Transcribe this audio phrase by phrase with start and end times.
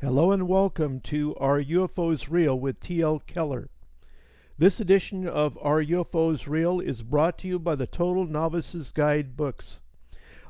[0.00, 3.20] Hello and welcome to Are UFOs Real with T.L.
[3.28, 3.68] Keller.
[4.58, 9.36] This edition of Are UFOs Real is brought to you by the Total Novice's Guide
[9.36, 9.78] books.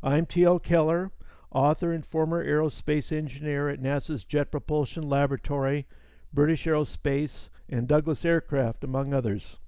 [0.02, 0.58] I'm T.L.
[0.58, 1.10] Keller,
[1.50, 5.86] author and former aerospace engineer at NASA's Jet Propulsion Laboratory,
[6.32, 9.58] British Aerospace, and Douglas Aircraft, among others.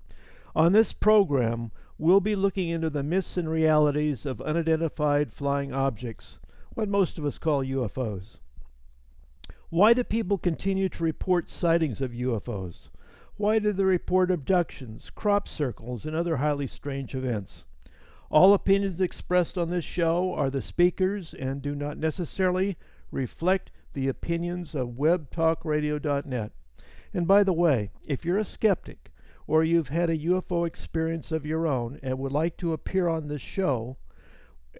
[0.56, 6.38] On this program, we'll be looking into the myths and realities of unidentified flying objects,
[6.74, 8.38] what most of us call UFOs.
[9.68, 12.88] Why do people continue to report sightings of UFOs?
[13.36, 17.64] Why do they report abductions, crop circles, and other highly strange events?
[18.30, 22.76] All opinions expressed on this show are the speakers and do not necessarily
[23.10, 26.52] reflect the opinions of webtalkradio.net.
[27.12, 29.10] And by the way, if you're a skeptic
[29.46, 33.28] or you've had a UFO experience of your own and would like to appear on
[33.28, 33.96] this show,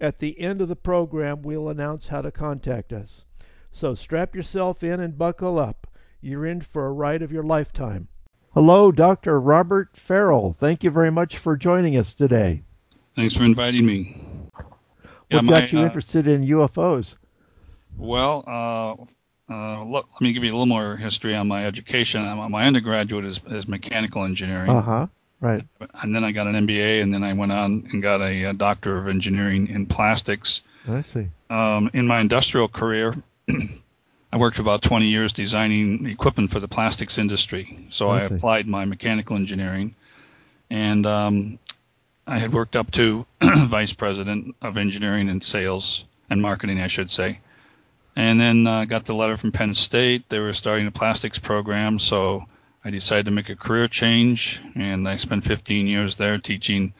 [0.01, 3.23] at the end of the program we'll announce how to contact us.
[3.71, 5.87] So strap yourself in and buckle up.
[6.21, 8.07] You're in for a ride of your lifetime.
[8.53, 9.39] Hello, Dr.
[9.39, 10.55] Robert Farrell.
[10.59, 12.63] Thank you very much for joining us today.
[13.15, 14.21] Thanks for inviting me.
[14.55, 14.65] What
[15.29, 17.17] yeah, got my, you uh, interested in UFOs?
[17.97, 19.05] Well, uh,
[19.49, 22.23] uh, look, let me give you a little more history on my education.
[22.49, 24.69] My undergraduate is, is mechanical engineering.
[24.69, 25.07] Uh huh.
[25.41, 25.63] Right.
[26.01, 28.53] And then I got an MBA, and then I went on and got a, a
[28.53, 30.61] doctor of engineering in plastics.
[30.87, 31.27] I see.
[31.49, 33.15] Um, in my industrial career,
[34.33, 37.87] I worked for about 20 years designing equipment for the plastics industry.
[37.91, 39.93] So I, I applied my mechanical engineering,
[40.69, 41.59] and um,
[42.25, 47.11] I had worked up to vice president of engineering and sales and marketing, I should
[47.11, 47.39] say.
[48.15, 50.29] And then uh, got the letter from Penn State.
[50.29, 52.45] They were starting a plastics program, so
[52.83, 56.93] I decided to make a career change, and I spent 15 years there teaching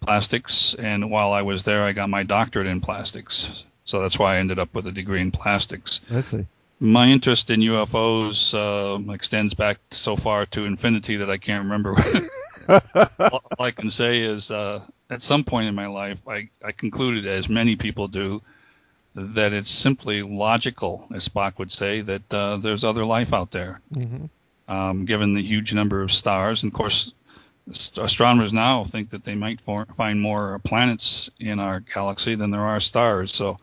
[0.00, 0.74] plastics.
[0.74, 3.64] And while I was there, I got my doctorate in plastics.
[3.84, 6.00] So that's why I ended up with a degree in plastics.
[6.10, 6.46] I see.
[6.80, 11.96] My interest in UFOs uh, extends back so far to infinity that I can't remember.
[13.20, 14.80] All I can say is, uh,
[15.10, 18.42] at some point in my life, I, I concluded, as many people do,
[19.14, 23.80] that it's simply logical, as Spock would say, that uh, there's other life out there.
[23.94, 24.26] Mm-hmm.
[24.66, 27.12] Um, given the huge number of stars, and of course,
[27.96, 32.62] astronomers now think that they might for, find more planets in our galaxy than there
[32.62, 33.34] are stars.
[33.34, 33.58] So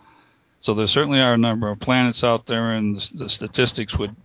[0.61, 4.15] so there certainly are a number of planets out there, and the, the statistics would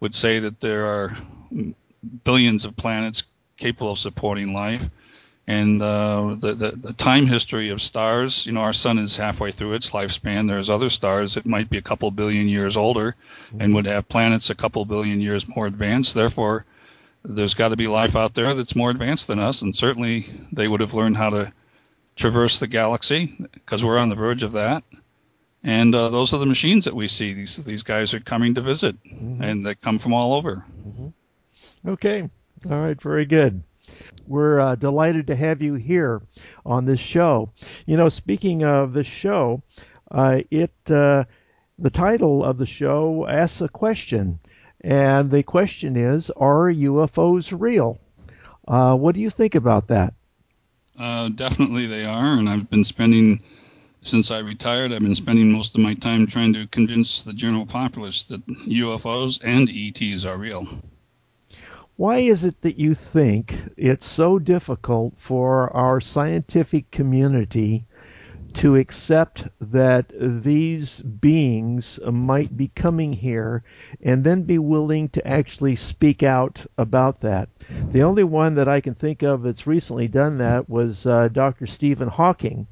[0.00, 1.16] would say that there are
[2.24, 3.22] billions of planets
[3.56, 4.82] capable of supporting life.
[5.48, 9.52] And uh, the, the, the time history of stars, you know, our sun is halfway
[9.52, 10.48] through its lifespan.
[10.48, 13.14] There's other stars that might be a couple billion years older,
[13.58, 16.14] and would have planets a couple billion years more advanced.
[16.14, 16.64] Therefore,
[17.24, 20.66] there's got to be life out there that's more advanced than us, and certainly they
[20.66, 21.52] would have learned how to
[22.16, 24.82] traverse the galaxy because we're on the verge of that.
[25.62, 27.32] And uh, those are the machines that we see.
[27.32, 29.42] These these guys are coming to visit, mm-hmm.
[29.42, 30.64] and they come from all over.
[30.86, 31.88] Mm-hmm.
[31.88, 32.30] Okay,
[32.70, 33.62] all right, very good.
[34.26, 36.22] We're uh, delighted to have you here
[36.64, 37.50] on this show.
[37.86, 39.62] You know, speaking of the show,
[40.10, 41.24] uh, it uh,
[41.78, 44.38] the title of the show asks a question,
[44.80, 47.98] and the question is: Are UFOs real?
[48.66, 50.14] Uh, what do you think about that?
[50.98, 53.42] Uh, definitely, they are, and I've been spending
[54.06, 57.66] since I retired, I've been spending most of my time trying to convince the general
[57.66, 60.66] populace that UFOs and ETs are real.
[61.98, 67.86] Why is it that you think it's so difficult for our scientific community
[68.52, 73.62] to accept that these beings might be coming here
[74.02, 77.48] and then be willing to actually speak out about that?
[77.92, 81.66] The only one that I can think of that's recently done that was uh, Dr.
[81.66, 82.66] Stephen Hawking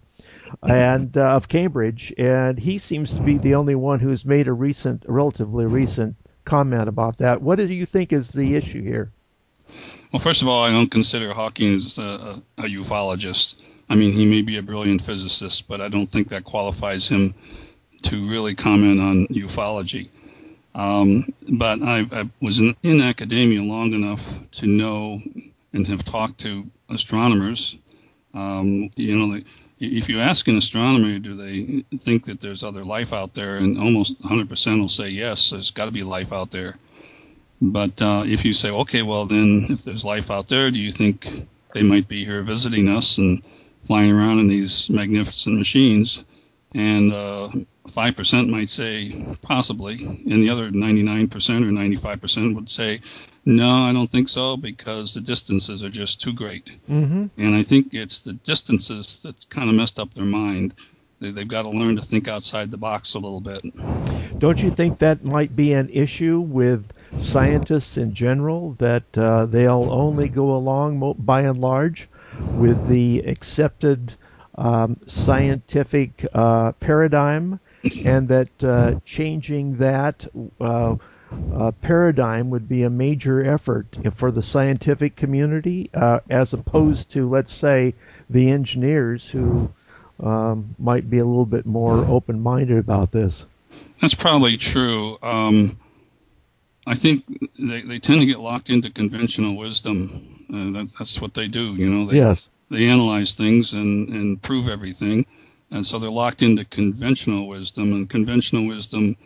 [0.62, 4.52] and uh, of Cambridge, and he seems to be the only one who's made a
[4.52, 6.14] recent, relatively recent
[6.44, 7.40] comment about that.
[7.40, 9.13] What do you think is the issue here?
[10.14, 13.56] Well, first of all, I don't consider Hawking a, a ufologist.
[13.88, 17.34] I mean, he may be a brilliant physicist, but I don't think that qualifies him
[18.02, 20.10] to really comment on ufology.
[20.72, 25.20] Um, but I, I was in, in, academia long enough to know
[25.72, 27.74] and have talked to astronomers.
[28.34, 29.40] Um, you know,
[29.80, 33.76] if you ask an astronomer, do they think that there's other life out there, and
[33.76, 36.76] almost 100% will say yes, there's got to be life out there.
[37.72, 40.92] But uh, if you say, okay, well then, if there's life out there, do you
[40.92, 43.42] think they might be here visiting us and
[43.86, 46.22] flying around in these magnificent machines?
[46.74, 47.48] And uh,
[47.88, 53.00] 5% might say possibly, and the other 99% or 95% would say,
[53.44, 56.66] no, I don't think so because the distances are just too great.
[56.88, 57.26] Mm-hmm.
[57.36, 60.74] And I think it's the distances that's kind of messed up their mind.
[61.20, 63.62] They, they've got to learn to think outside the box a little bit.
[64.38, 69.88] Don't you think that might be an issue with scientists in general that uh, they'll
[69.90, 72.08] only go along by and large
[72.54, 74.14] with the accepted
[74.56, 77.58] um, scientific uh, paradigm,
[78.04, 80.26] and that uh, changing that
[80.60, 80.94] uh,
[81.52, 87.28] uh, paradigm would be a major effort for the scientific community, uh, as opposed to,
[87.28, 87.94] let's say,
[88.30, 89.68] the engineers who
[90.20, 93.46] um, might be a little bit more open-minded about this.
[94.00, 95.18] That's probably true.
[95.22, 95.78] Um,
[96.86, 97.24] I think
[97.58, 100.46] they, they tend to get locked into conventional wisdom.
[100.52, 102.06] Uh, that, that's what they do, you know.
[102.06, 102.48] They, yes.
[102.70, 105.26] They analyze things and, and prove everything,
[105.70, 107.92] and so they're locked into conventional wisdom.
[107.92, 109.16] And conventional wisdom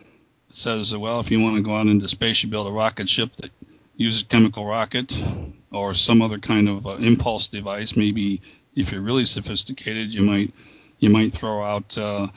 [0.50, 3.34] says, well, if you want to go out into space, you build a rocket ship
[3.36, 3.50] that
[3.96, 5.12] uses chemical rocket
[5.72, 7.96] or some other kind of uh, impulse device.
[7.96, 8.40] Maybe
[8.74, 10.54] if you're really sophisticated, you might
[10.98, 12.28] you might throw out uh,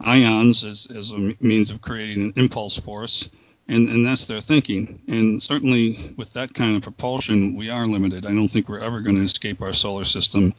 [0.00, 3.28] ions as, as a means of creating an impulse force.
[3.68, 5.00] And, and that's their thinking.
[5.08, 8.24] And certainly with that kind of propulsion, we are limited.
[8.24, 10.54] I don't think we're ever going to escape our solar system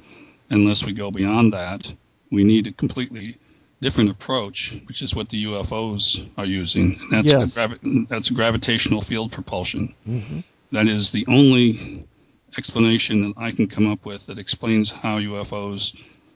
[0.50, 1.92] unless we go beyond that.
[2.32, 3.38] We need a completely
[3.82, 7.00] different approach, which is what the UFOs are using.
[7.12, 7.54] That's, yes.
[7.54, 9.94] gravi- that's gravitational field propulsion.
[10.08, 10.40] Mm-hmm.
[10.72, 12.06] That is the only
[12.58, 15.96] explanation that I can come up with that explains how UFOs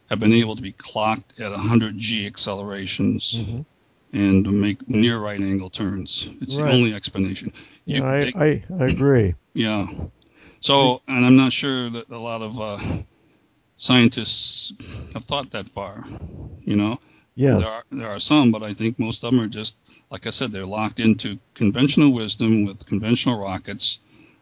[0.10, 3.62] have been able to be clocked at 100 g accelerations mm-hmm.
[4.14, 6.28] And make near right angle turns.
[6.42, 6.66] It's right.
[6.66, 7.54] the only explanation.
[7.86, 9.36] You, yeah, I, I, I, agree.
[9.54, 9.88] Yeah.
[10.60, 13.04] So, and I'm not sure that a lot of uh,
[13.78, 14.74] scientists
[15.14, 16.04] have thought that far.
[16.64, 17.00] You know,
[17.36, 17.62] yes.
[17.62, 19.76] there are there are some, but I think most of them are just
[20.12, 23.98] like I said, they're locked into conventional wisdom with conventional rockets.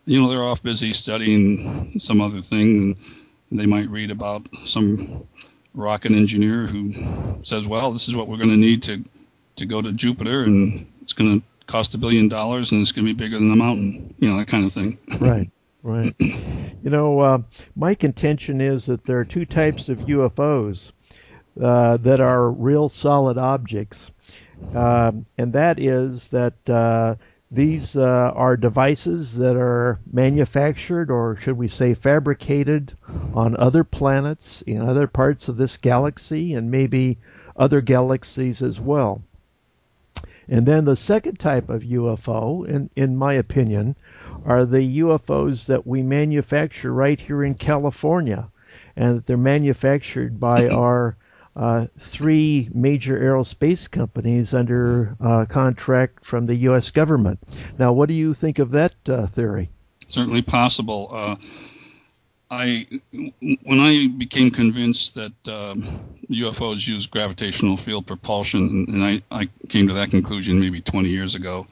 [0.05, 2.97] You know, they're off busy studying some other thing,
[3.49, 5.27] and they might read about some
[5.75, 9.05] rocket engineer who says, "Well, this is what we're going to need to
[9.59, 13.05] to go to Jupiter, and it's going to cost a billion dollars, and it's going
[13.05, 14.97] to be bigger than the mountain." You know, that kind of thing.
[15.19, 15.49] Right.
[15.81, 16.13] Right.
[16.19, 17.41] You know, uh,
[17.75, 20.91] my contention is that there are two types of UFOs
[21.61, 24.11] uh, that are real solid objects,
[24.75, 27.15] uh, and that is that uh,
[27.51, 32.93] these uh, are devices that are manufactured, or should we say fabricated,
[33.33, 37.17] on other planets in other parts of this galaxy and maybe
[37.55, 39.21] other galaxies as well.
[40.49, 43.95] And then the second type of UFO, in, in my opinion,
[44.45, 48.49] are the UFOs that we manufacture right here in California,
[48.95, 51.15] and they're manufactured by our
[51.55, 56.89] uh, three major aerospace companies under uh, contract from the U.S.
[56.89, 57.39] government.
[57.77, 59.69] Now, what do you think of that uh, theory?
[60.07, 61.37] Certainly possible.
[62.51, 62.87] I,
[63.41, 69.87] when I became convinced that UFOs um, use gravitational field propulsion, and I, I, came
[69.87, 71.67] to that conclusion maybe 20 years ago.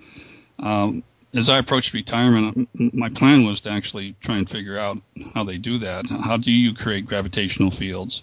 [0.59, 1.03] Um,
[1.33, 4.99] as I approached retirement, my plan was to actually try and figure out
[5.33, 6.05] how they do that.
[6.07, 8.21] How do you create gravitational fields?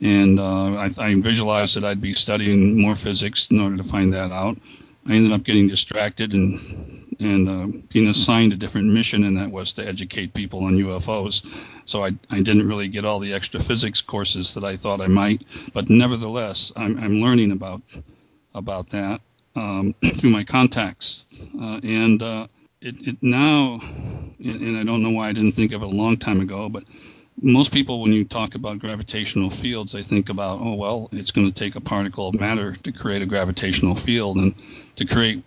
[0.00, 4.12] And uh, I, I, visualized that I'd be studying more physics in order to find
[4.14, 4.58] that out.
[5.06, 9.50] I ended up getting distracted and and uh, being assigned a different mission, and that
[9.50, 11.46] was to educate people on UFOs.
[11.84, 15.06] So I, I didn't really get all the extra physics courses that I thought I
[15.06, 17.82] might, but nevertheless, I'm, I'm learning about
[18.54, 19.20] about that
[19.56, 21.26] um, through my contacts,
[21.60, 22.46] uh, and uh,
[22.80, 26.16] it, it now, and I don't know why I didn't think of it a long
[26.16, 26.84] time ago, but
[27.40, 31.46] most people, when you talk about gravitational fields, they think about, oh, well, it's going
[31.46, 34.36] to take a particle of matter to create a gravitational field.
[34.36, 34.54] And
[34.96, 35.42] to create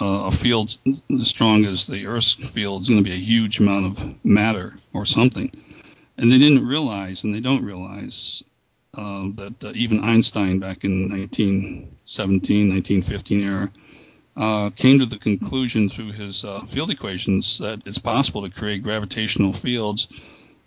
[0.00, 3.60] uh, a field as strong as the Earth's field is going to be a huge
[3.60, 5.50] amount of matter or something.
[6.18, 8.42] And they didn't realize, and they don't realize,
[8.94, 13.70] uh, that uh, even Einstein back in 1917, 1915 era,
[14.36, 18.82] uh, came to the conclusion through his uh, field equations that it's possible to create
[18.82, 20.08] gravitational fields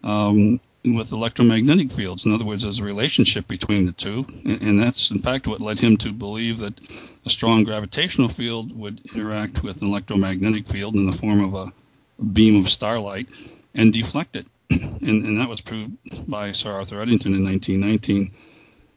[0.04, 2.26] um, with electromagnetic fields.
[2.26, 5.80] In other words, there's a relationship between the two, and, that's in fact what led
[5.80, 6.80] him to believe that
[7.26, 11.74] a strong gravitational field would interact with an electromagnetic field in the form of a,
[12.20, 13.30] a beam of starlight
[13.74, 14.46] and deflect it.
[14.70, 15.96] and, and, that was proved
[16.30, 18.34] by Sir Arthur Eddington in 1919.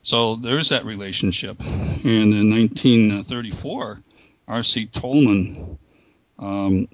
[0.03, 1.61] So there is that relationship.
[1.61, 4.03] And in 1934,
[4.49, 4.87] R.C.
[4.87, 5.79] Tolman
[6.39, 6.89] um,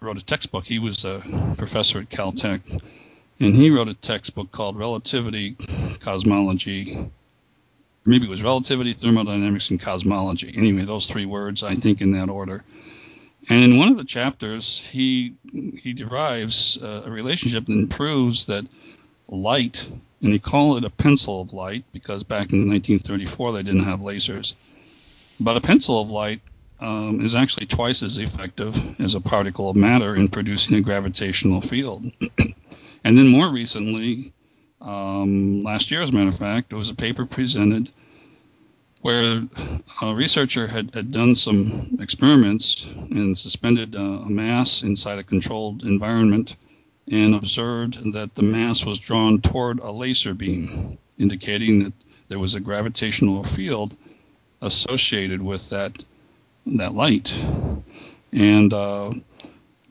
[0.00, 0.64] wrote a textbook.
[0.64, 1.22] He was a
[1.56, 2.60] professor at Caltech
[3.40, 5.56] and he wrote a textbook called Relativity,
[6.00, 7.10] Cosmology,
[8.04, 10.52] maybe it was relativity, thermodynamics, and cosmology.
[10.56, 12.62] Anyway, those three words, I think, in that order.
[13.48, 18.66] And in one of the chapters, he he derives uh, a relationship and proves that
[19.28, 19.86] light,
[20.20, 24.00] and he called it a pencil of light because back in 1934 they didn't have
[24.00, 24.52] lasers.
[25.38, 26.42] But a pencil of light
[26.80, 31.62] um, is actually twice as effective as a particle of matter in producing a gravitational
[31.62, 32.10] field.
[33.04, 34.32] and then more recently,
[34.80, 37.90] um, last year, as a matter of fact, there was a paper presented
[39.02, 39.42] where
[40.02, 45.84] a researcher had, had done some experiments and suspended uh, a mass inside a controlled
[45.84, 46.56] environment
[47.10, 51.92] and observed that the mass was drawn toward a laser beam, indicating that
[52.28, 53.96] there was a gravitational field
[54.62, 56.04] associated with that
[56.66, 57.32] that light.
[58.32, 59.12] And uh,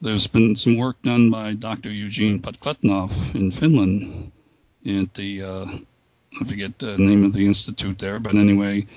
[0.02, 1.92] there's been some work done by Dr.
[1.92, 4.32] Eugene Podkletnov in Finland
[4.86, 5.66] at the uh,
[6.40, 8.88] I forget the name of the institute there, but anyway,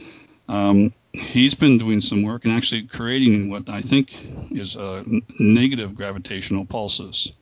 [0.49, 4.15] um, he's been doing some work and actually creating what I think
[4.51, 5.03] is uh,
[5.39, 7.33] negative gravitational pulses.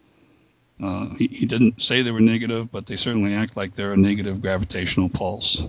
[0.83, 3.99] Uh, he, he, didn't say they were negative, but they certainly act like they're a
[3.99, 5.63] negative gravitational pulse.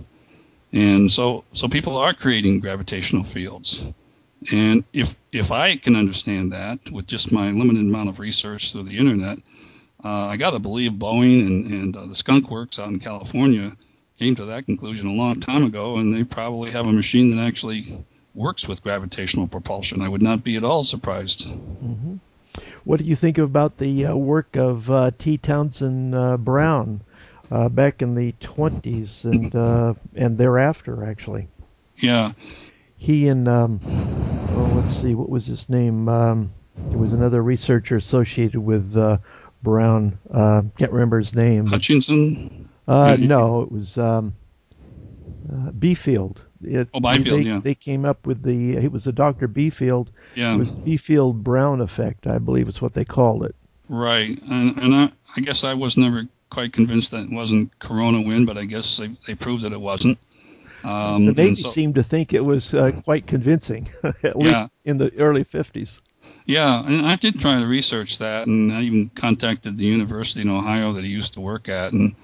[0.72, 3.82] And so, so people are creating gravitational fields.
[4.50, 8.84] And if if I can understand that with just my limited amount of research through
[8.84, 9.38] the internet,
[10.04, 13.76] uh, I got to believe Boeing and, and uh, the Skunk Works out in California
[14.18, 17.42] came to that conclusion a long time ago, and they probably have a machine that
[17.42, 20.00] actually works with gravitational propulsion.
[20.00, 21.46] I would not be at all surprised.
[21.46, 22.16] Mm-hmm.
[22.84, 25.38] What do you think about the uh, work of uh, T.
[25.38, 27.00] Townsend uh, Brown
[27.50, 31.48] uh, back in the 20s and uh, and thereafter, actually?
[31.96, 32.32] Yeah.
[33.02, 36.08] He and um, oh, let's see, what was his name?
[36.08, 36.52] Um,
[36.90, 39.18] there was another researcher associated with uh,
[39.60, 40.20] Brown.
[40.32, 41.66] can't remember his name.
[41.66, 42.68] Hutchinson.
[42.86, 44.36] Uh, no, it was um,
[45.52, 46.42] uh, Biefeld.
[46.62, 47.60] It, oh, Biefeld, they, yeah.
[47.60, 48.76] They came up with the.
[48.76, 49.48] It was a Dr.
[49.48, 50.10] Biefeld.
[50.36, 50.54] Yeah.
[50.54, 53.56] It was Biefeld Brown effect, I believe, is what they called it.
[53.88, 58.20] Right, and and I, I guess I was never quite convinced that it wasn't Corona
[58.20, 60.18] wind, but I guess they, they proved that it wasn't.
[60.84, 63.88] Um, the Navy so, seemed to think it was uh, quite convincing,
[64.22, 64.66] at least yeah.
[64.84, 66.00] in the early 50s.
[66.44, 70.48] Yeah, and I did try to research that, and I even contacted the university in
[70.48, 72.16] Ohio that he used to work at, and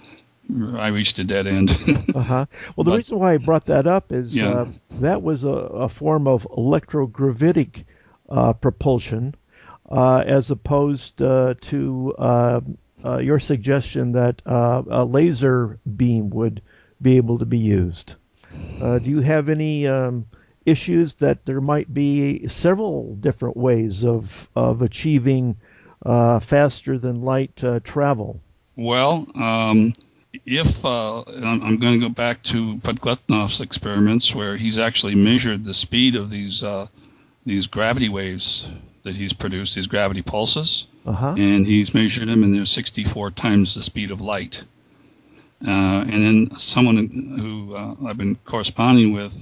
[0.77, 1.71] I reached a dead end.
[2.15, 2.47] uh huh.
[2.75, 4.49] Well, the but, reason why I brought that up is yeah.
[4.49, 4.69] uh,
[5.01, 7.85] that was a, a, form of electrogravitic
[8.29, 9.35] uh, propulsion,
[9.89, 12.61] uh, as opposed uh, to uh,
[13.05, 16.63] uh, your suggestion that a laser beam would
[17.01, 18.17] be able to be used.
[18.81, 20.27] Do you have any um,
[20.65, 25.57] issues that there might be several different ways of of achieving
[26.05, 28.41] faster than light travel?
[28.77, 29.27] Well.
[29.35, 29.95] Um,
[30.45, 35.75] if uh, I'm, going to go back to Podkletnov's experiments, where he's actually measured the
[35.75, 36.87] speed of these uh,
[37.47, 38.69] these gravity waves
[39.05, 41.35] that he's produced, these gravity pulses, uh-huh.
[41.39, 44.65] and he's measured them, and they're 64 times the speed of light.
[45.67, 46.97] Uh, and then someone
[47.39, 49.37] who uh, I've been corresponding with,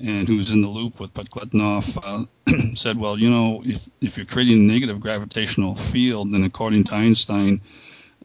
[0.00, 4.26] and who's in the loop with Podkletnov, uh, said, "Well, you know, if if you're
[4.26, 7.60] creating a negative gravitational field, then according to Einstein."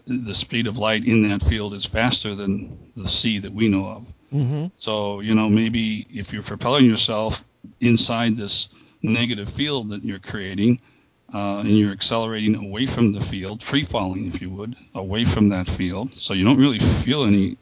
[0.05, 3.85] the speed of light in that field is faster than the c that we know
[3.85, 4.05] of.
[4.33, 4.65] Mm-hmm.
[4.75, 7.43] So, you know, maybe if you're propelling yourself
[7.79, 8.69] inside this
[9.01, 10.81] negative field that you're creating,
[11.33, 15.49] uh, and you're accelerating away from the field, free falling, if you would, away from
[15.49, 16.11] that field.
[16.19, 17.57] So you don't really feel any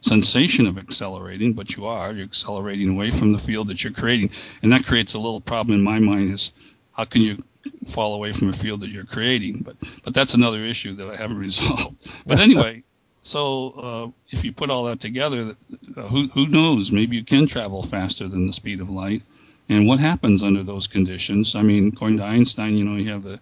[0.00, 2.12] sensation of accelerating, but you are.
[2.12, 4.30] You're accelerating away from the field that you're creating.
[4.62, 6.52] And that creates a little problem in my mind is
[6.92, 7.42] how can you
[7.88, 9.62] fall away from a field that you're creating.
[9.64, 11.96] But but that's another issue that I haven't resolved.
[12.26, 12.82] But anyway,
[13.22, 15.56] so uh, if you put all that together,
[15.96, 16.90] uh, who who knows?
[16.92, 19.22] Maybe you can travel faster than the speed of light.
[19.68, 21.54] And what happens under those conditions?
[21.54, 23.38] I mean, according to Einstein, you know, you have the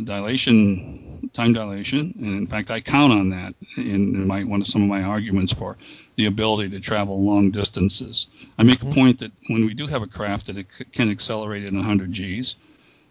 [0.00, 4.82] dilation, time dilation, and in fact, I count on that in, my one of some
[4.82, 5.76] of my arguments for
[6.16, 8.26] the ability to travel long distances.
[8.56, 8.90] I make mm-hmm.
[8.90, 11.72] a point that when we do have a craft that it c- can accelerate at
[11.74, 12.56] 100 Gs,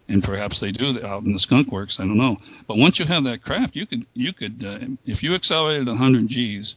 [0.08, 2.00] and perhaps they do out in the skunk works.
[2.00, 2.38] I don't know.
[2.66, 6.26] But once you have that craft, you could you could uh, if you accelerated 100
[6.26, 6.74] G's,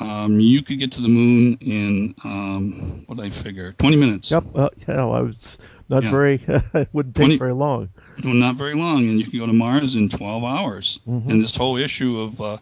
[0.00, 4.30] um, you could get to the moon in um, what I figure 20 minutes.
[4.30, 4.44] Yep.
[4.54, 5.58] Uh, yeah, I was
[5.88, 6.10] not yeah.
[6.10, 6.42] very.
[6.46, 7.90] it wouldn't take 20, very long.
[8.22, 11.00] not very long, and you can go to Mars in 12 hours.
[11.06, 11.30] Mm-hmm.
[11.30, 12.58] And this whole issue of uh,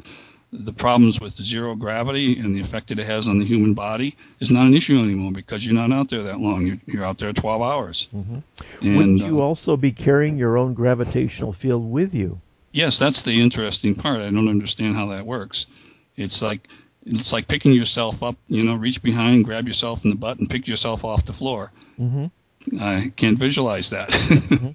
[0.52, 4.16] the problems with zero gravity and the effect that it has on the human body
[4.38, 6.66] is not an issue anymore because you're not out there that long.
[6.66, 8.08] You're, you're out there 12 hours.
[8.14, 8.86] Mm-hmm.
[8.86, 12.40] And, Wouldn't you uh, also be carrying your own gravitational field with you?
[12.70, 14.20] Yes, that's the interesting part.
[14.20, 15.66] I don't understand how that works.
[16.16, 16.68] It's like
[17.04, 18.36] it's like picking yourself up.
[18.48, 21.72] You know, reach behind, grab yourself in the butt, and pick yourself off the floor.
[21.98, 22.80] Mm-hmm.
[22.80, 24.08] I can't visualize that.
[24.10, 24.70] mm-hmm.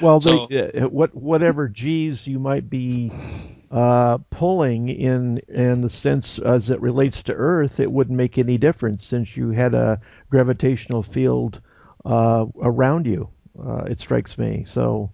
[0.00, 3.12] Well, So- the, uh, what whatever G's you might be
[3.70, 8.58] uh, pulling in in the sense as it relates to Earth, it wouldn't make any
[8.58, 10.00] difference since you had a
[10.30, 11.60] gravitational field
[12.04, 13.28] uh, around you.
[13.58, 14.64] Uh, it strikes me.
[14.66, 15.12] So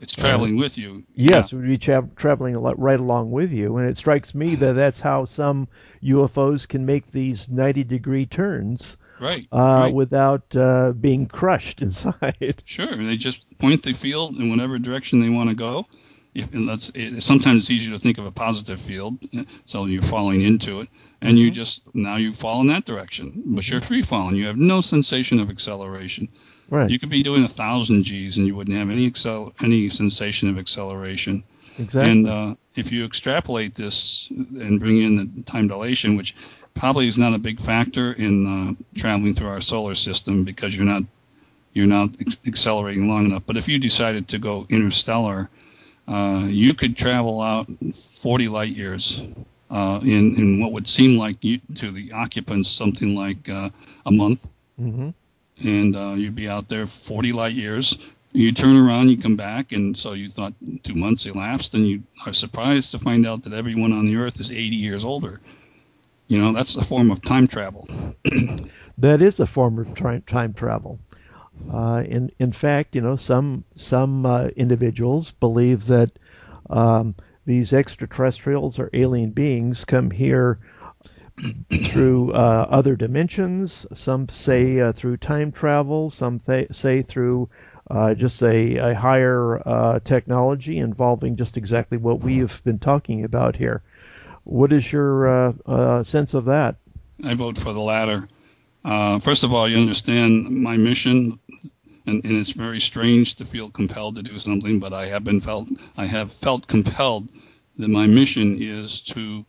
[0.00, 1.04] It's traveling with you.
[1.14, 4.34] yes, it would be tra- traveling a lot right along with you, and it strikes
[4.34, 5.66] me that that's how some
[6.02, 9.46] UFOs can make these 90 degree turns right.
[9.52, 9.94] uh, right.
[9.94, 12.62] without uh, being crushed inside.
[12.64, 15.86] Sure, they just point the field in whatever direction they want to go.
[16.34, 19.18] If, and that's it, sometimes it's easier to think of a positive field,
[19.64, 20.88] so you're falling into it,
[21.20, 21.54] and you Mhm.
[21.54, 24.36] just now you fall in that direction, but you're free falling.
[24.36, 26.28] You have no sensation of acceleration.
[26.70, 26.90] Right.
[26.90, 29.12] You could be doing a thousand G's and you wouldn't have any
[29.62, 31.42] any sensation of acceleration.
[31.78, 32.12] exactly.
[32.12, 36.34] And uh, if you extrapolate this and bring in the time dilation, which
[36.74, 40.86] probably is not a big factor in uh, traveling through our solar system because you're
[40.86, 41.02] not
[41.72, 43.42] you're not ex- accelerating long enough.
[43.46, 45.50] But if you decided to go interstellar,
[46.06, 47.68] uh, you could travel out
[48.22, 49.20] 40 light years
[49.70, 53.70] uh, in in what would seem like you, to the occupants something like uh,
[54.06, 54.40] a month
[54.78, 55.10] hmm
[55.60, 57.98] and uh, you'd be out there 40 light years.
[58.32, 62.02] You turn around, you come back, and so you thought two months elapsed, and you
[62.26, 65.40] are surprised to find out that everyone on the Earth is 80 years older.
[66.26, 67.88] You know, that's a form of time travel.
[69.00, 70.98] That is a form of tri- time travel.
[71.72, 76.18] Uh, in in fact, you know, some some uh, individuals believe that
[76.68, 80.58] um, these extraterrestrials or alien beings come here
[81.90, 83.86] through uh, other dimensions.
[83.94, 86.10] Some say uh, through time travel.
[86.10, 87.48] Some th- say through
[87.90, 93.24] uh, just a, a higher uh, technology involving just exactly what we have been talking
[93.24, 93.82] about here.
[94.44, 96.76] What is your uh, uh, sense of that?
[97.24, 98.28] I vote for the latter.
[99.20, 101.38] First of all, you understand my mission,
[102.06, 105.40] and, and it's very strange to feel compelled to do something, but I have been
[105.40, 107.28] felt I have felt compelled
[107.76, 109.44] that my mission is to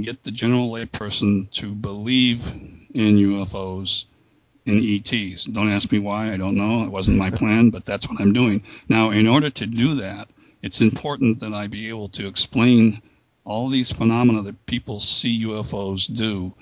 [0.00, 2.42] get the general layperson to believe
[2.94, 4.04] in UFOs
[4.64, 5.44] and ETs.
[5.44, 6.32] Don't ask me why.
[6.32, 6.84] I don't know.
[6.84, 8.62] It wasn't my plan, but that's what I'm doing.
[8.88, 10.28] Now, in order to do that,
[10.62, 13.02] it's important that I be able to explain
[13.44, 16.54] all these phenomena that people see UFOs do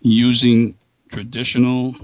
[0.00, 0.76] using
[1.10, 1.94] traditional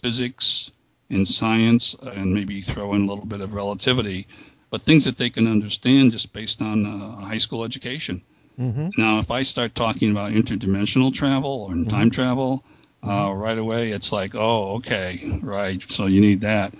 [0.00, 0.70] physics
[1.10, 4.26] and science and maybe throw in a little bit of relativity,
[4.70, 8.22] but things that they can understand just based on uh, a high school education.
[8.58, 8.90] Mm-hmm.
[8.96, 12.62] Now, if I start talking about interdimensional travel or time travel,
[13.02, 16.72] uh, right away it's like, oh, okay, right, so you need that.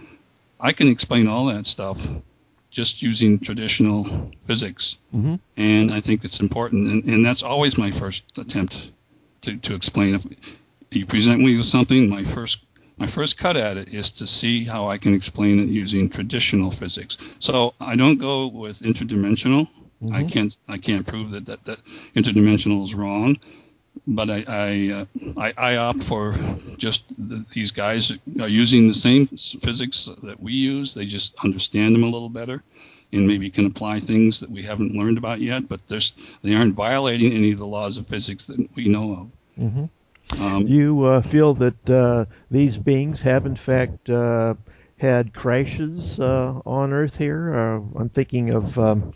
[0.60, 1.98] I can explain all that stuff
[2.70, 5.34] just using traditional physics, Mm-hmm.
[5.56, 8.90] and I think it's important, and, and that's always my first attempt
[9.42, 10.14] to, to explain.
[10.14, 12.58] If you present me with something, my first
[12.96, 16.70] my first cut at it is to see how I can explain it using traditional
[16.70, 17.18] physics.
[17.40, 19.68] So I don't go with interdimensional.
[20.10, 20.24] I Mhm.
[20.24, 21.78] can't I can't prove that that, that
[22.14, 23.38] interdimensional is wrong,
[24.06, 25.04] but I I, uh,
[25.36, 26.36] I, I opt for
[26.78, 30.94] just the, these guys are using the same physics that we use.
[30.94, 32.62] They just understand them a little better,
[33.12, 35.68] and maybe can apply things that we haven't learned about yet.
[35.68, 39.84] But there's they aren't violating any of the laws of physics that we know Mm-hmm.
[40.38, 40.40] of.
[40.40, 44.54] Um, Do you uh, feel that uh, these beings have, in fact, uh,
[44.98, 47.54] had crashes uh, on Earth here?
[47.54, 49.12] Uh, I'm thinking of, um,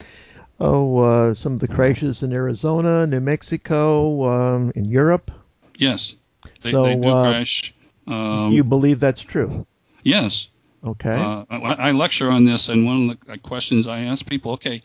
[0.61, 5.31] oh, uh, some of the crashes in Arizona, New Mexico, um, in Europe.
[5.77, 6.15] yes,
[6.63, 7.75] they, So, they do uh, crash.
[8.07, 9.67] Um, you believe that's true?
[10.03, 10.49] yes,
[10.85, 11.11] Okay.
[11.11, 14.53] Uh, I, I lecture on this, and one of the uh, questions I ask people,
[14.53, 14.83] okay,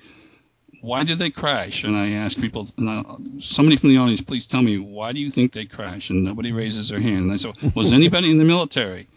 [0.81, 1.83] why did they crash?
[1.83, 3.03] And I ask people, and I,
[3.39, 6.09] somebody from the audience, please tell me, why do you think they crash?
[6.09, 7.19] And nobody raises their hand.
[7.19, 9.07] And I say, was anybody in the military?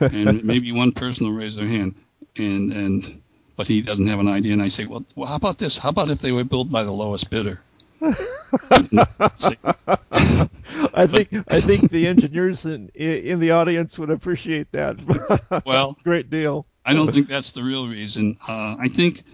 [0.00, 1.94] And maybe one person will raise their hand,
[2.36, 3.22] and and
[3.58, 4.52] but he doesn't have an idea.
[4.54, 5.76] And I say, well, well how about this?
[5.76, 7.60] How about if they were built by the lowest bidder?
[8.00, 8.26] I
[11.08, 14.96] think I think the engineers in in the audience would appreciate that.
[15.66, 16.66] Well, great deal.
[16.86, 18.38] I don't think that's the real reason.
[18.46, 19.24] Uh, I think,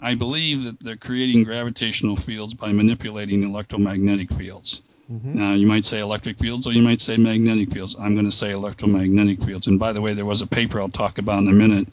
[0.00, 4.82] I believe that they're creating gravitational fields by manipulating electromagnetic fields.
[5.10, 5.34] Mhm.
[5.36, 7.96] Now, you might say electric fields or you might say magnetic fields.
[7.98, 9.66] I'm going to say electromagnetic fields.
[9.68, 11.88] And by the way, there was a paper I'll talk about in a minute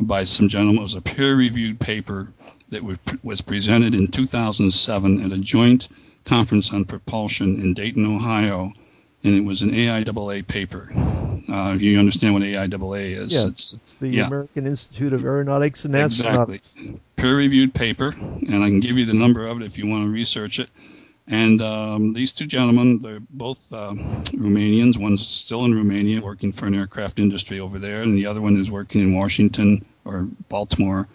[0.00, 0.78] by some gentleman.
[0.80, 2.28] It was a peer reviewed paper
[2.70, 2.82] that
[3.22, 5.88] was- presented in 2007 at a joint
[6.24, 8.72] conference on propulsion in Dayton, Ohio.
[9.22, 10.90] And it was an AIAA paper.
[11.48, 13.32] Uh, you understand what AIAA is?
[13.32, 13.46] Yeah.
[13.46, 14.26] It's The Yeah.
[14.26, 16.76] American Institute of Aeronautics and Astronautics.
[16.76, 17.00] Exactly.
[17.16, 20.04] peer reviewed paper, and I can give you the number of it if you want
[20.04, 20.68] to research it.
[21.26, 23.94] And um, these two gentlemen, they're both uh,
[24.32, 24.98] Romanians.
[24.98, 28.60] One's still in Romania working for an aircraft industry over there, and the other one
[28.60, 31.08] is working in Washington or Baltimore.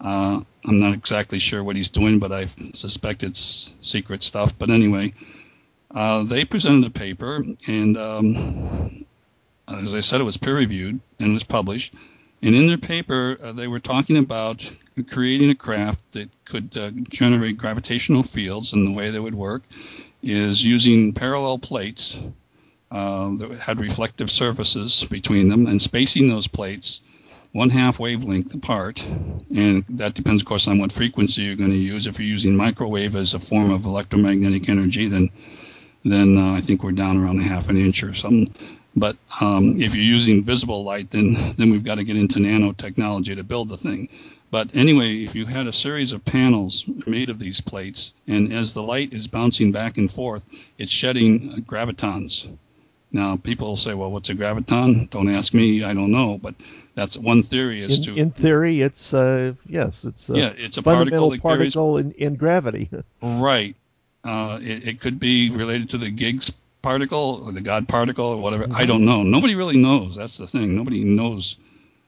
[0.00, 4.58] Uh, I'm not exactly sure what he's doing, but I suspect it's secret stuff.
[4.58, 5.14] But anyway,
[5.90, 9.06] uh, they presented a paper, and um,
[9.68, 11.94] as I said, it was peer reviewed and was published.
[12.44, 14.70] And in their paper, uh, they were talking about
[15.10, 19.62] creating a craft that could uh, generate gravitational fields, and the way they would work
[20.22, 22.18] is using parallel plates
[22.90, 27.00] uh, that had reflective surfaces between them, and spacing those plates
[27.52, 31.76] one half wavelength apart, and that depends, of course, on what frequency you're going to
[31.76, 32.06] use.
[32.06, 35.30] If you're using microwave as a form of electromagnetic energy, then
[36.04, 38.54] then uh, I think we're down around a half an inch or something.
[38.96, 43.34] But um, if you're using visible light, then then we've got to get into nanotechnology
[43.36, 44.08] to build the thing.
[44.50, 48.72] But anyway, if you had a series of panels made of these plates, and as
[48.72, 50.42] the light is bouncing back and forth,
[50.78, 52.46] it's shedding gravitons.
[53.10, 56.38] Now, people say, "Well, what's a graviton?" Don't ask me; I don't know.
[56.38, 56.54] But
[56.94, 57.82] that's one theory.
[57.82, 61.50] Is in, to in theory, it's uh, yes, it's a yeah, it's a fundamental particle,
[61.50, 62.90] particle in, in gravity.
[63.22, 63.74] right.
[64.22, 66.50] Uh, it, it could be related to the Higgs
[66.84, 68.64] particle or the God particle or whatever.
[68.64, 68.76] Mm-hmm.
[68.76, 69.22] I don't know.
[69.22, 70.16] Nobody really knows.
[70.16, 70.76] That's the thing.
[70.76, 71.56] Nobody knows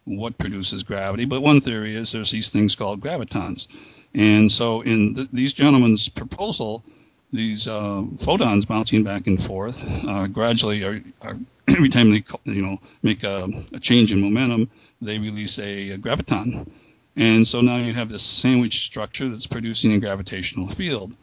[0.05, 1.25] what produces gravity.
[1.25, 3.69] But one theory is there's these things called gravitons.
[4.15, 6.85] And so in th- these gentlemen's proposal,
[7.33, 12.63] these uh, photons bouncing back and forth uh, gradually are, are every time they you
[12.63, 16.69] know make a, a change in momentum, they release a, a, graviton.
[17.17, 21.17] And so now you have this sandwich structure that's producing a gravitational field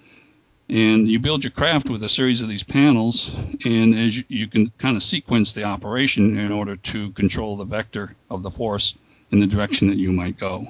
[0.69, 3.32] and you build your craft with a series of these panels
[3.65, 7.65] and as you, you, can kind of sequence the operation in order to control the
[7.65, 8.97] vector of the force
[9.32, 10.67] in the direction that you might go.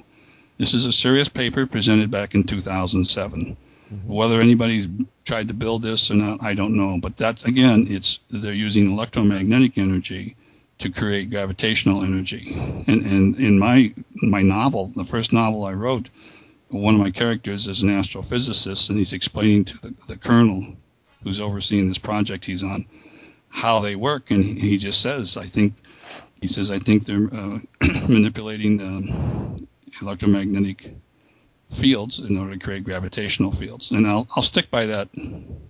[0.58, 3.56] This is a serious paper presented back in 2007
[3.92, 4.12] mm-hmm.
[4.12, 4.88] whether anybody's
[5.24, 8.90] tried to build this or not i don't know but that's again it's they're using
[8.90, 10.36] electromagnetic energy
[10.78, 12.52] to create gravitational energy.
[12.86, 16.08] And, and in my my novel the first novel i wrote
[16.74, 20.74] one of my characters is an astrophysicist, and he's explaining to the, the colonel
[21.22, 22.86] who's overseeing this project he's on
[23.48, 25.74] how they work, and he just says, "I think,"
[26.40, 27.58] he says, "I think they're uh,
[28.08, 29.66] manipulating the
[30.02, 30.96] electromagnetic
[31.72, 35.08] fields in order to create gravitational fields." And I'll I'll stick by that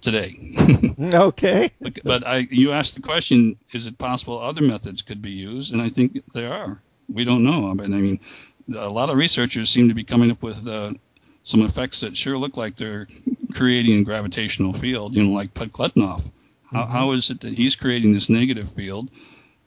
[0.00, 0.54] today.
[1.14, 1.70] okay.
[1.80, 5.72] But, but I, you asked the question: Is it possible other methods could be used?
[5.72, 6.80] And I think there are.
[7.12, 7.68] We don't know.
[7.70, 8.20] I mean, I mean
[8.68, 10.92] a lot of researchers seem to be coming up with uh,
[11.42, 13.06] some effects that sure look like they're
[13.52, 16.22] creating a gravitational field, you know, like Podkletnov.
[16.70, 16.92] How, mm-hmm.
[16.92, 19.10] how is it that he's creating this negative field?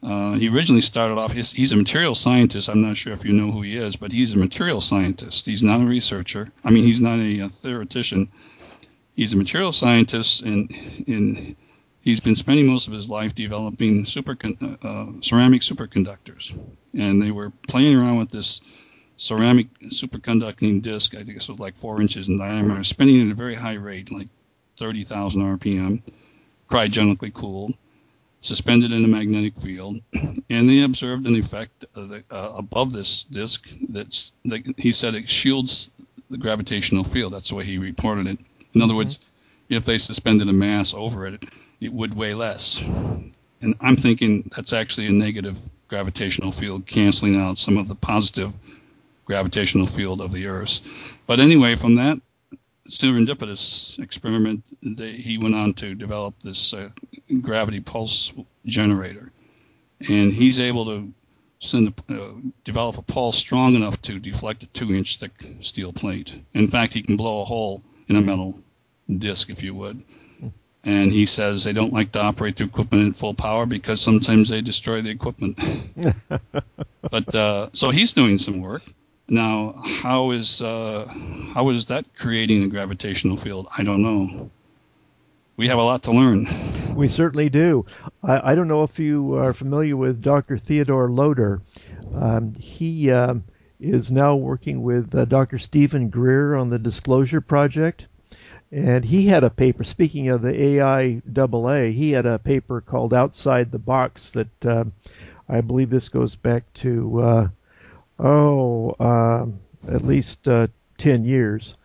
[0.04, 2.70] Uh, he originally started off, he's, he's, a material scientist.
[2.70, 5.46] I'm not sure if you know who he is, but he's a material scientist.
[5.46, 6.52] He's not a researcher.
[6.64, 8.30] I mean, he's not a, a theoretician.
[9.16, 10.72] He's a material scientist, and,
[11.08, 11.56] and
[12.02, 14.38] he's been spending most of his life developing super,
[14.84, 16.58] uh, ceramic superconductors.
[16.94, 18.62] And they were playing around with this
[19.18, 21.14] ceramic superconducting disc.
[21.16, 24.12] I think this was like four inches in diameter, spinning at a very high rate,
[24.12, 24.28] like
[24.80, 26.02] 30,000 RPM,
[26.70, 27.74] cryogenically cooled,
[28.42, 33.68] suspended in a magnetic field, and they observed an effect the, uh, above this disc
[33.90, 35.90] that's that he said it shields
[36.30, 37.34] the gravitational field.
[37.34, 38.40] That's the way he reported it.
[38.74, 38.98] In other mm-hmm.
[38.98, 39.20] words,
[39.70, 41.44] if they suspended a mass over it,
[41.82, 42.80] it would weigh less.
[42.80, 48.54] And I'm thinking that's actually a negative gravitational field, canceling out some of the positive
[49.28, 50.80] gravitational field of the Earth.
[51.28, 52.20] But anyway, from that
[52.90, 56.90] serendipitous experiment, they, he went on to develop this uh,
[57.42, 58.32] gravity pulse
[58.66, 59.32] generator,
[60.08, 61.14] and he's able to
[61.60, 62.32] send a, uh,
[62.64, 66.34] develop a pulse strong enough to deflect a two-inch thick steel plate.
[66.54, 68.58] In fact, he can blow a hole in a metal
[69.10, 70.02] disc, if you would.
[70.84, 74.48] And he says they don't like to operate the equipment at full power because sometimes
[74.48, 75.60] they destroy the equipment.
[77.02, 78.84] but uh, so he's doing some work.
[79.30, 81.06] Now, how is uh,
[81.54, 83.68] how is that creating a gravitational field?
[83.78, 84.50] I don't know.
[85.58, 86.48] We have a lot to learn.
[86.96, 87.86] We certainly do.
[88.24, 90.58] I, I don't know if you are familiar with Dr.
[90.58, 91.62] Theodore Loder.
[92.14, 93.44] Um, he um,
[93.80, 95.60] is now working with uh, Dr.
[95.60, 98.06] Steven Greer on the Disclosure Project.
[98.72, 103.72] And he had a paper, speaking of the AIAA, he had a paper called Outside
[103.72, 104.86] the Box that uh,
[105.48, 107.48] I believe this goes back to uh,
[108.20, 111.76] oh, um, at least uh, 10 years.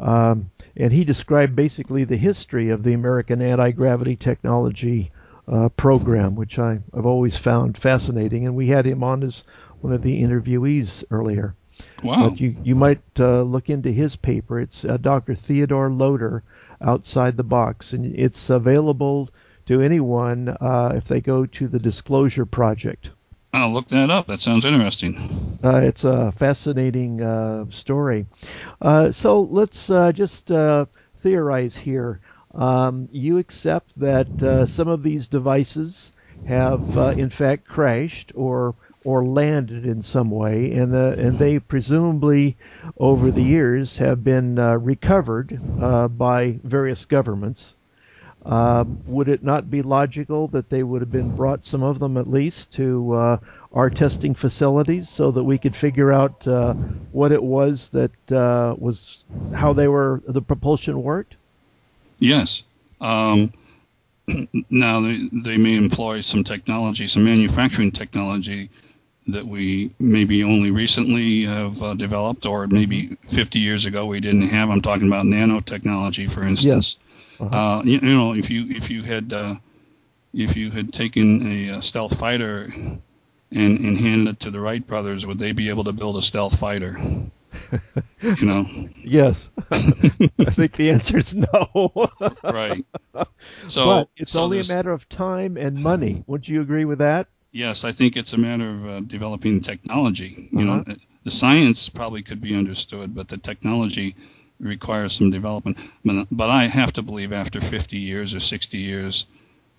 [0.00, 5.10] Um, and he described basically the history of the American anti gravity technology
[5.48, 8.46] uh, program, which I, have always found fascinating.
[8.46, 9.44] And we had him on as
[9.80, 11.54] one of the interviewees earlier.
[12.02, 12.30] Wow.
[12.30, 14.60] But you, you might uh, look into his paper.
[14.60, 15.34] It's uh, Dr.
[15.34, 16.42] Theodore Loder,
[16.80, 19.28] outside the box, and it's available
[19.66, 23.10] to anyone uh, if they go to the Disclosure Project.
[23.52, 24.26] I'll look that up.
[24.26, 25.16] That sounds interesting.
[25.62, 28.26] Uh, it's a fascinating uh, story.
[28.80, 30.86] Uh, so let's uh, just uh,
[31.20, 32.20] theorize here.
[32.54, 36.12] Um, you accept that uh, some of these devices
[36.44, 42.56] have, in fact, crashed or or landed in some way, and and they presumably
[42.98, 47.76] over the years have been recovered by various governments.
[48.48, 52.16] Uh, would it not be logical that they would have been brought, some of them
[52.16, 53.36] at least, to uh,
[53.74, 56.72] our testing facilities so that we could figure out uh,
[57.12, 59.22] what it was that uh, was,
[59.54, 61.36] how they were, the propulsion worked?
[62.20, 62.62] Yes.
[63.02, 63.52] Um,
[64.70, 68.70] now, they, they may employ some technology, some manufacturing technology
[69.26, 74.48] that we maybe only recently have uh, developed, or maybe 50 years ago we didn't
[74.48, 74.70] have.
[74.70, 76.96] I'm talking about nanotechnology, for instance.
[76.96, 77.07] Yes
[77.40, 77.56] uh-huh.
[77.56, 79.54] Uh, you, you, know, if you if you had uh,
[80.32, 83.00] if you had taken a, a stealth fighter and,
[83.50, 86.58] and handed it to the Wright brothers, would they be able to build a stealth
[86.58, 86.98] fighter?
[88.20, 88.66] you know.
[89.08, 89.48] Yes.
[89.70, 92.10] I think the answer is no.
[92.44, 92.84] right.
[93.68, 96.24] So but it's so only a matter of time and money.
[96.26, 97.28] Would you agree with that?
[97.52, 100.50] Yes, I think it's a matter of uh, developing technology.
[100.52, 100.84] You uh-huh.
[100.86, 104.14] know, the science probably could be understood, but the technology
[104.60, 105.76] requires some development.
[106.04, 109.26] But, I have to believe after 50 years or 60 years,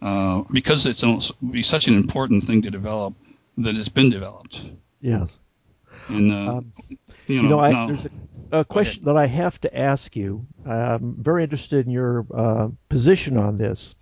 [0.01, 1.03] uh, because it's
[1.51, 3.13] be such an important thing to develop,
[3.57, 4.61] that it's been developed.
[5.01, 5.37] Yes.
[6.07, 6.73] And uh, um,
[7.27, 10.15] you know, you know I, now, there's a, a question that I have to ask
[10.15, 10.45] you.
[10.65, 13.95] I'm very interested in your uh, position on this.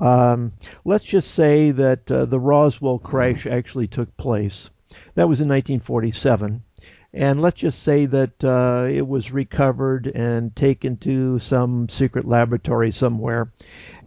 [0.00, 0.52] Um,
[0.84, 4.70] let's just say that uh, the Roswell crash actually took place.
[5.14, 6.62] That was in 1947
[7.12, 12.92] and let's just say that uh, it was recovered and taken to some secret laboratory
[12.92, 13.50] somewhere.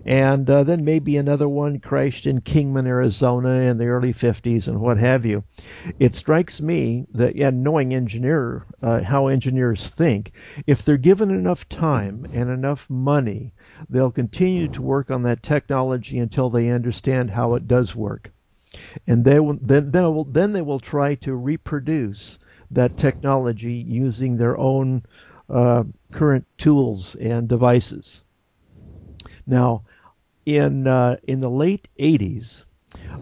[0.05, 4.79] And uh, then maybe another one crashed in Kingman, Arizona in the early 50s and
[4.79, 5.43] what have you.
[5.99, 10.31] It strikes me that, yeah, knowing engineer, uh, how engineers think,
[10.65, 13.53] if they're given enough time and enough money,
[13.89, 18.31] they'll continue to work on that technology until they understand how it does work.
[19.05, 22.39] And they will, then, then, will, then they will try to reproduce
[22.73, 25.03] that technology using their own
[25.49, 28.23] uh, current tools and devices.
[29.45, 29.83] Now,
[30.45, 32.63] in uh, in the late 80s,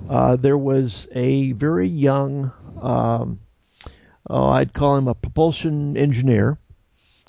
[0.10, 3.40] uh, there was a very young, um,
[4.30, 6.58] oh, I'd call him a propulsion engineer.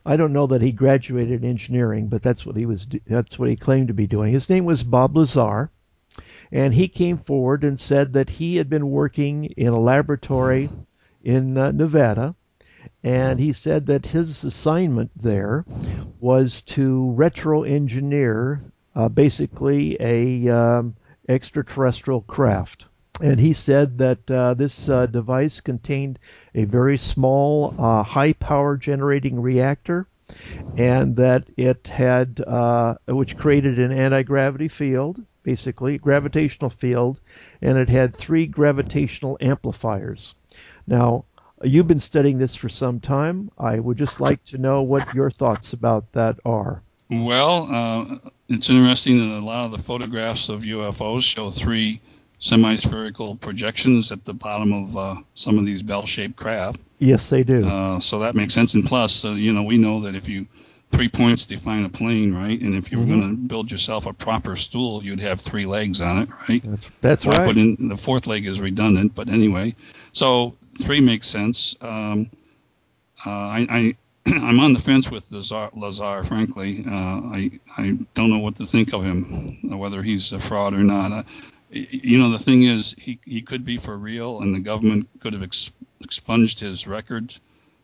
[0.04, 2.87] I don't know that he graduated in engineering, but that's what he was.
[3.06, 4.32] That's what he claimed to be doing.
[4.32, 5.70] His name was Bob Lazar,
[6.50, 10.68] and he came forward and said that he had been working in a laboratory
[11.22, 12.35] in uh, Nevada.
[13.04, 15.64] And he said that his assignment there
[16.20, 18.62] was to retro engineer
[18.94, 20.96] uh, basically a um,
[21.28, 22.87] extraterrestrial craft.
[23.20, 26.18] And he said that uh, this uh, device contained
[26.54, 30.08] a very small, uh, high power generating reactor,
[30.76, 37.20] and that it had, uh, which created an anti gravity field, basically, gravitational field,
[37.61, 40.35] and it had three gravitational amplifiers.
[40.87, 41.25] Now,
[41.62, 43.51] you've been studying this for some time.
[43.59, 46.83] I would just like to know what your thoughts about that are.
[47.11, 52.01] Well, uh, it's interesting that a lot of the photographs of UFOs show three
[52.38, 56.81] semi-spherical projections at the bottom of uh, some of these bell-shaped craft.
[56.99, 57.68] Yes, they do.
[57.68, 58.75] Uh, so that makes sense.
[58.75, 60.47] And plus, uh, you know, we know that if you
[60.90, 62.61] three points define a plane, right?
[62.61, 63.21] And if you were mm-hmm.
[63.21, 66.62] going to build yourself a proper stool, you'd have three legs on it, right?
[66.64, 67.57] That's, that's right.
[67.57, 69.75] In, the fourth leg is redundant, but anyway.
[70.12, 71.76] So three makes sense.
[71.80, 72.30] Um,
[73.24, 76.85] uh, I, I I'm on the fence with Lazar, Lazar frankly.
[76.87, 80.85] Uh, I I don't know what to think of him, whether he's a fraud or
[80.85, 81.12] not.
[81.12, 81.22] Uh,
[81.70, 85.32] you know, the thing is, he he could be for real, and the government could
[85.32, 87.40] have ex- expunged his records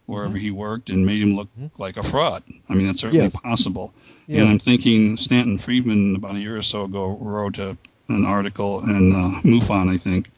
[0.07, 0.40] wherever mm-hmm.
[0.40, 1.81] he worked and made him look mm-hmm.
[1.81, 2.42] like a fraud.
[2.68, 3.37] I mean, that's certainly yes.
[3.37, 3.92] possible.
[4.27, 4.40] Yeah.
[4.40, 7.77] And I'm thinking Stanton Friedman about a year or so ago wrote a,
[8.09, 10.31] an article in uh, MUFON, I think,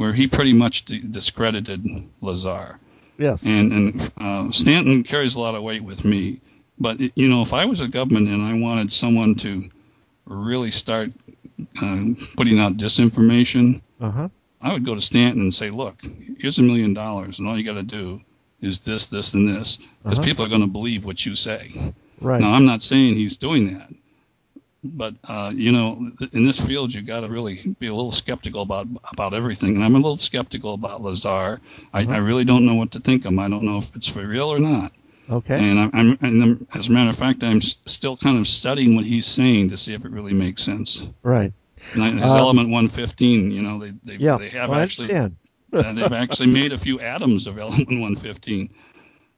[0.00, 1.86] where he pretty much d- discredited
[2.22, 2.78] Lazar.
[3.18, 3.42] Yes.
[3.42, 6.40] And and uh, Stanton carries a lot of weight with me,
[6.78, 9.68] but you know, if I was a government and I wanted someone to
[10.24, 11.10] really start
[11.82, 14.30] uh, putting out disinformation, uh-huh.
[14.62, 15.96] I would go to Stanton and say, "Look,
[16.38, 18.22] here's a million dollars, and all you got to do
[18.62, 20.24] is this, this, and this, because uh-huh.
[20.24, 22.40] people are going to believe what you say." Right.
[22.40, 23.90] Now, I'm not saying he's doing that,
[24.82, 28.62] but uh, you know, in this field, you got to really be a little skeptical
[28.62, 29.76] about about everything.
[29.76, 31.60] And I'm a little skeptical about Lazar.
[31.92, 32.12] I, uh-huh.
[32.12, 33.38] I really don't know what to think of him.
[33.38, 34.92] I don't know if it's for real or not.
[35.30, 35.56] Okay.
[35.56, 39.04] And I'm, I'm and as a matter of fact, I'm still kind of studying what
[39.04, 41.02] he's saying to see if it really makes sense.
[41.22, 41.52] Right.
[41.94, 44.38] And I- his Um, element 115, you know, they they, Yeah.
[44.38, 45.28] they have well, actually uh,
[45.70, 48.70] they've actually made a few atoms of element 115,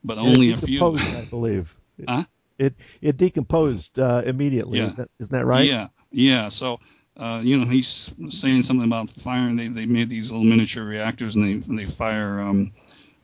[0.03, 0.97] but only a few.
[0.97, 1.75] I believe.
[2.07, 2.23] Huh?
[2.57, 4.79] It it decomposed uh, immediately.
[4.79, 4.89] Yeah.
[4.91, 5.65] Is that, isn't that right?
[5.65, 6.49] Yeah, yeah.
[6.49, 6.79] So,
[7.17, 9.55] uh, you know, he's saying something about firing.
[9.55, 12.71] They they made these little miniature reactors and they they fire um,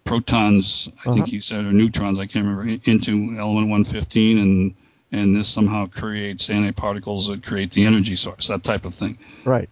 [0.03, 0.87] protons.
[0.87, 1.13] I Uh-huh.
[1.13, 2.19] think he said or neutrons.
[2.19, 4.75] I can't remember into element 115 and
[5.11, 8.47] and this somehow creates antiparticles that create the energy source.
[8.47, 9.17] That type of thing.
[9.43, 9.69] Right.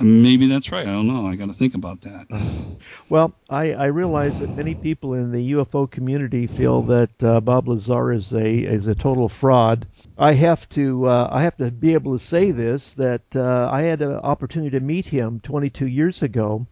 [0.00, 0.86] Maybe that's right.
[0.86, 1.26] I don't know.
[1.26, 2.26] I got to think about that.
[3.08, 7.66] Well, I, I realize that many people in the UFO community feel that uh, Bob
[7.66, 9.86] Lazar is a is a total fraud.
[10.18, 13.82] I have to uh, I have to be able to say this that uh, I
[13.82, 16.66] had an opportunity to meet him 22 years ago.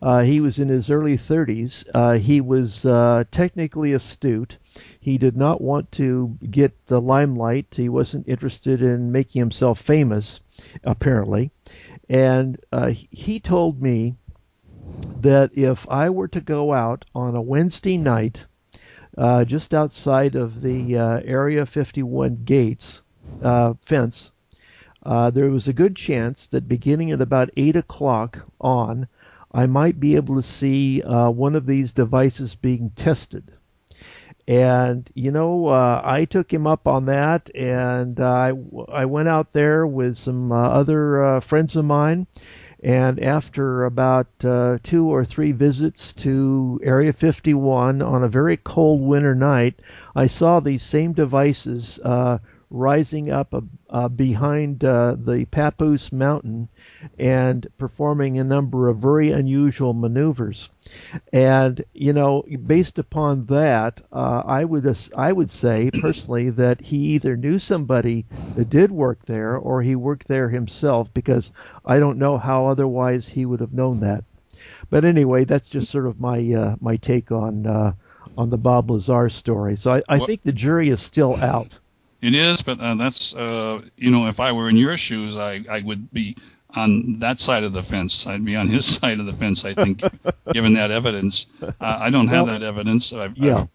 [0.00, 1.84] Uh, he was in his early 30s.
[1.92, 4.56] Uh, he was uh, technically astute.
[5.00, 7.66] He did not want to get the limelight.
[7.72, 10.40] He wasn't interested in making himself famous,
[10.84, 11.50] apparently.
[12.08, 14.16] And uh, he- told me
[15.20, 18.46] that if I were to go out on a Wednesday night,
[19.16, 23.02] uh, just outside of the uh, Area 51 gates
[23.42, 24.32] uh, fence,
[25.02, 29.06] uh, there was a good chance that beginning at about 8 o'clock on,
[29.52, 33.52] I might be able to see uh, one of these devices being tested.
[34.48, 38.54] And, you know, uh, I took him up on that, and I,
[38.90, 42.26] I went out there with some uh, other uh, friends of mine.
[42.82, 49.02] And after about uh, two or three visits to Area 51 on a very cold
[49.02, 49.80] winter night,
[50.16, 52.38] I saw these same devices uh,
[52.70, 56.68] rising up uh, uh, behind uh, the Papoose Mountain
[57.18, 60.68] and performing a number of very unusual maneuvers.
[61.32, 66.96] And you know, based upon that, uh, I would I would say personally that he
[67.14, 68.24] either knew somebody
[68.56, 71.52] that did work there, or he worked there himself, because
[71.84, 74.24] I don't know how otherwise he would have known that.
[74.90, 77.92] But anyway, that's just sort of my uh, my take on uh,
[78.36, 79.76] on the Bob Lazar story.
[79.76, 81.78] So I, I What- think the jury is still out.
[82.20, 85.64] It is, but uh, that's uh, you know, if I were in your shoes, I
[85.70, 86.36] I would be
[86.78, 88.26] on that side of the fence.
[88.26, 89.64] I'd be on his side of the fence.
[89.64, 90.02] I think,
[90.52, 93.12] given that evidence, uh, I don't have Well, that evidence.
[93.12, 93.58] I've, yeah.
[93.60, 93.68] I've-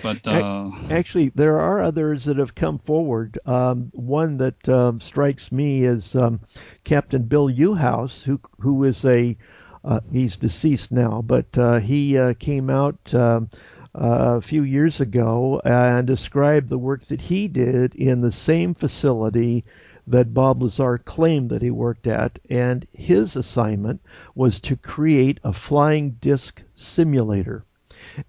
[0.00, 3.36] but uh, Actually, there are others that have come forward.
[3.46, 6.38] Um, one that um, strikes me is um,
[6.84, 9.36] Captain Bill Uhouse, who who is a
[9.84, 13.50] uh, he's deceased now, but uh, he uh, came out um,
[13.94, 18.74] uh, a few years ago and described the work that he did in the same
[18.74, 19.64] facility
[20.10, 24.00] that Bob Lazar claimed that he worked at, and his assignment
[24.34, 27.64] was to create a flying disc simulator.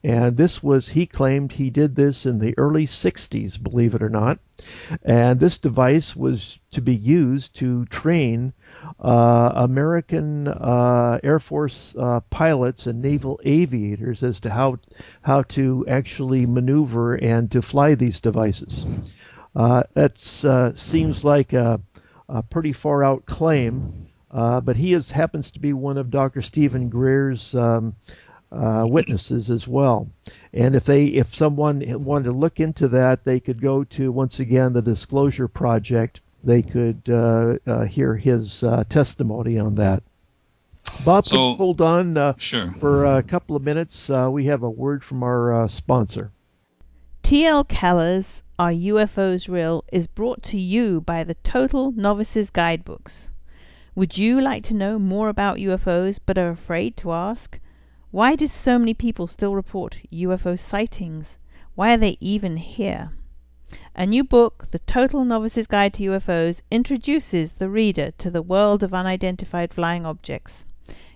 [0.03, 4.09] And this was, he claimed he did this in the early 60s, believe it or
[4.09, 4.39] not.
[5.03, 8.53] And this device was to be used to train
[8.99, 14.79] uh, American uh, Air Force uh, pilots and naval aviators as to how,
[15.21, 18.85] how to actually maneuver and to fly these devices.
[19.59, 21.81] Uh, that uh, seems like a,
[22.29, 26.41] a pretty far out claim, uh, but he is, happens to be one of Dr.
[26.41, 27.93] Steven Greer's um,
[28.53, 30.07] uh, witnesses as well.
[30.53, 34.39] And if they, if someone wanted to look into that, they could go to once
[34.39, 36.21] again the Disclosure Project.
[36.41, 40.03] They could uh, uh, hear his uh, testimony on that.
[41.03, 42.73] Bob, So- hold on uh, sure.
[42.79, 44.09] for a couple of minutes.
[44.09, 46.31] Uh, we have a word from our uh, sponsor.
[47.23, 53.29] TL Keller's Are UFOs Real is brought to you by the Total Novices Guidebooks.
[53.95, 57.57] Would you like to know more about UFOs but are afraid to ask?
[58.11, 61.37] Why do so many people still report UFO sightings?
[61.75, 63.13] Why are they even here?
[63.95, 68.83] A new book, The Total Novice's Guide to UFOs, introduces the reader to the world
[68.83, 70.65] of unidentified flying objects.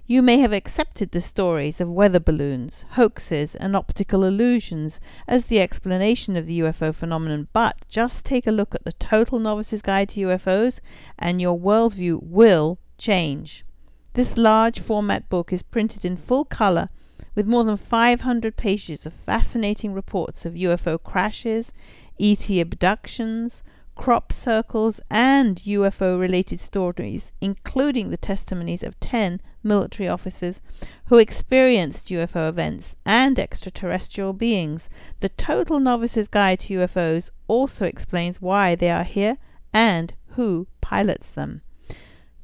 [0.05, 5.61] You may have accepted the stories of weather balloons, hoaxes, and optical illusions as the
[5.61, 10.09] explanation of the UFO phenomenon, but just take a look at the Total Novice's Guide
[10.09, 10.81] to UFOs
[11.17, 13.63] and your worldview will change.
[14.11, 16.89] This large format book is printed in full color
[17.33, 21.71] with more than 500 pages of fascinating reports of UFO crashes,
[22.19, 23.63] ET abductions,
[23.95, 30.59] crop circles, and UFO related stories, including the testimonies of 10 military officers
[31.05, 34.89] who experienced UFO events and extraterrestrial beings.
[35.19, 39.37] The Total Novice's Guide to UFOs also explains why they are here
[39.71, 41.61] and who pilots them.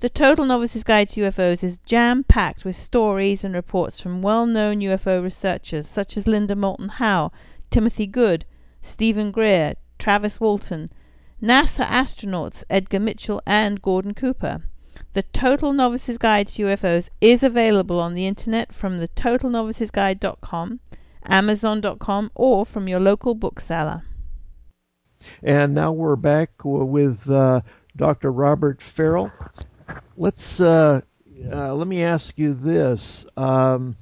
[0.01, 4.45] The Total Novice's Guide to UFOs is jam packed with stories and reports from well
[4.45, 7.31] known UFO researchers such as Linda Moulton Howe,
[7.71, 8.45] Timothy Good,
[8.83, 10.91] Steven Greer, Travis Walton,
[11.41, 14.61] NASA astronauts Edgar Mitchell and Gordon Cooper.
[15.13, 20.79] The Total Novice's Guide to UFOs is available on the internet from the totalnovicesguide.com,
[21.23, 24.03] amazon.com, or from your local bookseller.
[25.41, 27.61] And now we're back with uh,
[27.95, 28.31] Dr.
[28.31, 29.31] Robert Farrell.
[30.17, 31.01] Let's uh,
[31.51, 33.25] uh, let me ask you this.
[33.37, 33.95] Um,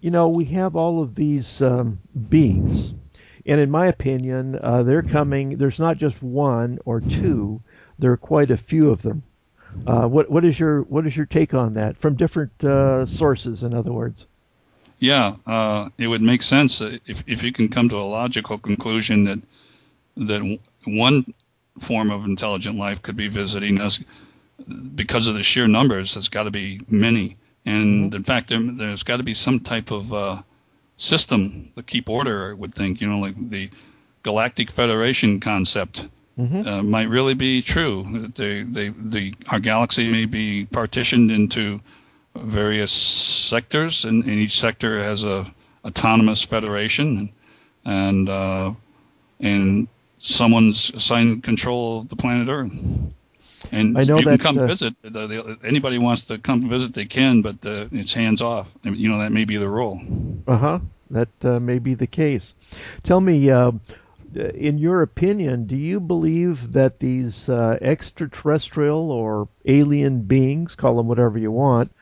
[0.00, 2.94] you know, we have all of these um, beings,
[3.48, 5.56] and in my opinion, uh, they're coming.
[5.56, 7.62] There's not just one or two.
[7.98, 9.22] There are quite a few of them.
[9.86, 13.62] Uh, what what is your what is your take on that from different uh, sources?
[13.62, 14.26] In other words.
[14.98, 19.24] Yeah, uh, it would make sense if if you can come to a logical conclusion
[19.24, 19.40] that
[20.16, 21.32] that one
[21.80, 24.02] form of intelligent life could be visiting us
[24.94, 26.14] because of the sheer numbers.
[26.14, 28.16] There's got to be many, and mm-hmm.
[28.16, 30.42] in fact, there, has got to be some type of uh,
[30.98, 32.50] system to keep order.
[32.50, 33.70] I would think, you know, like the
[34.22, 36.06] Galactic Federation concept.
[36.38, 36.68] Mm-hmm.
[36.68, 38.06] Uh, might really be true.
[38.12, 41.80] That They, they, the, our galaxy may be partitioned into
[42.36, 45.52] various sectors, and, and each sector has a
[45.84, 47.30] autonomous federation,
[47.84, 48.72] and uh,
[49.40, 49.88] and
[50.20, 52.70] someone's assigned control of the planet Earth.
[53.72, 54.94] And I know you that, can come uh, visit.
[55.64, 58.68] Anybody wants to come visit, they can, but uh, it's hands off.
[58.82, 60.00] You know that may be the rule.
[60.46, 60.78] Uh huh.
[61.10, 62.54] That uh, may be the case.
[63.02, 63.72] Tell me, uh,
[64.34, 71.08] in your opinion, do you believe that these uh, extraterrestrial or alien beings, call them
[71.08, 71.92] whatever you want,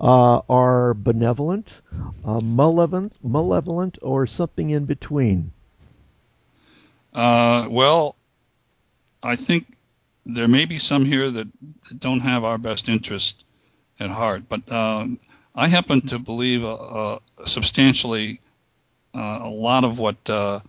[0.00, 1.80] uh, are benevolent,
[2.24, 5.52] malevolent, malevolent, or something in between?
[7.12, 8.16] Uh, well,
[9.22, 9.73] I think
[10.26, 11.48] there may be some here that
[12.00, 13.44] don't have our best interest
[14.00, 15.18] at heart, but um,
[15.54, 18.40] I happen to believe uh, uh, substantially
[19.14, 20.60] uh, a lot of what uh,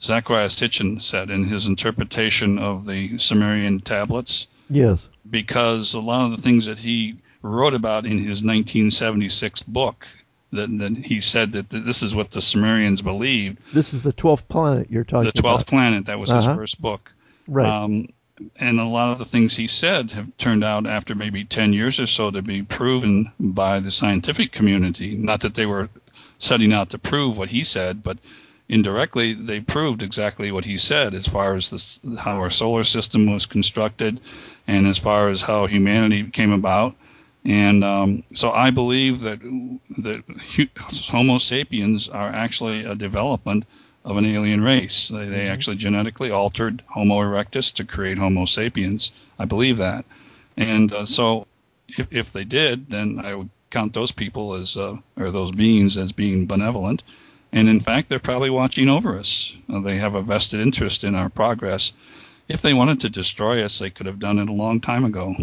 [0.00, 4.46] Zecharia Sitchin said in his interpretation of the Sumerian tablets.
[4.70, 5.08] Yes.
[5.28, 10.06] Because a lot of the things that he wrote about in his 1976 book
[10.52, 13.58] that, that he said that this is what the Sumerians believed.
[13.72, 15.34] This is the twelfth planet you're talking about.
[15.34, 15.70] The twelfth about.
[15.70, 16.06] planet.
[16.06, 16.48] That was uh-huh.
[16.48, 17.10] his first book.
[17.48, 17.66] Right.
[17.66, 18.08] Um,
[18.56, 22.00] and a lot of the things he said have turned out after maybe 10 years
[22.00, 25.14] or so to be proven by the scientific community.
[25.14, 25.90] Not that they were
[26.38, 28.18] setting out to prove what he said, but
[28.68, 33.30] indirectly they proved exactly what he said as far as this, how our solar system
[33.30, 34.20] was constructed
[34.66, 36.94] and as far as how humanity came about
[37.44, 39.40] and um, so I believe that
[39.98, 40.22] that
[41.08, 43.64] Homo sapiens are actually a development
[44.04, 45.08] of an alien race.
[45.08, 45.52] They, they mm-hmm.
[45.52, 49.12] actually genetically altered Homo erectus to create Homo sapiens.
[49.38, 50.04] I believe that.
[50.56, 51.46] And uh, so
[51.88, 55.96] if, if they did, then I would count those people as, uh, or those beings
[55.96, 57.02] as being benevolent.
[57.52, 59.54] And in fact, they're probably watching over us.
[59.72, 61.92] Uh, they have a vested interest in our progress.
[62.48, 65.34] If they wanted to destroy us, they could have done it a long time ago.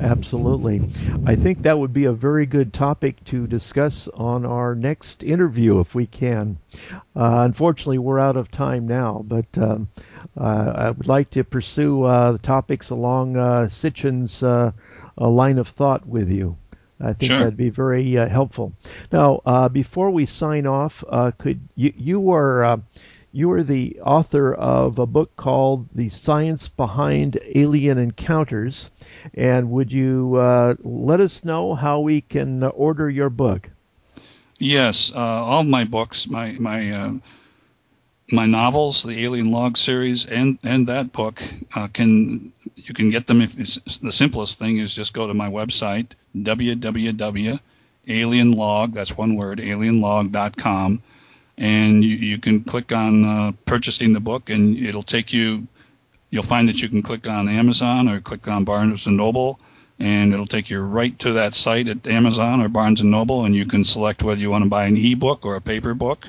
[0.00, 0.80] Absolutely.
[1.26, 5.80] I think that would be a very good topic to discuss on our next interview
[5.80, 6.58] if we can.
[7.14, 9.88] Uh, unfortunately, we're out of time now, but um,
[10.36, 14.72] uh, I would like to pursue uh, the topics along uh, Sitchin's uh,
[15.16, 16.56] line of thought with you.
[17.00, 17.38] I think sure.
[17.40, 18.72] that'd be very uh, helpful.
[19.10, 21.04] Now, uh, before we sign off,
[21.38, 22.80] could you, you are
[23.32, 28.90] you are the author of a book called The Science Behind Alien Encounters.
[29.32, 33.70] And would you uh, let us know how we can order your book?
[34.58, 37.14] Yes, uh, all my books, my my uh,
[38.30, 41.42] my novels, the Alien Log series, and and that book
[41.74, 43.40] uh, can you can get them.
[43.40, 43.56] If
[44.00, 47.62] the simplest thing is just go to my website www.alienlog.
[48.92, 51.02] That's one word, alienlog.com
[51.62, 55.68] and you, you can click on uh, purchasing the book, and it'll take you.
[56.30, 59.60] You'll find that you can click on Amazon or click on Barnes and Noble,
[60.00, 63.54] and it'll take you right to that site at Amazon or Barnes and Noble, and
[63.54, 66.26] you can select whether you want to buy an e-book or a paper book,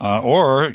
[0.00, 0.74] uh, or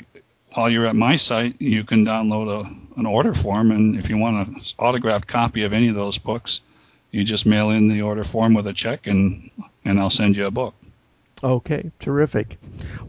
[0.54, 4.16] while you're at my site, you can download a, an order form, and if you
[4.16, 6.60] want an autographed copy of any of those books,
[7.10, 9.50] you just mail in the order form with a check, and
[9.84, 10.74] and I'll send you a book.
[11.44, 12.56] Okay, terrific.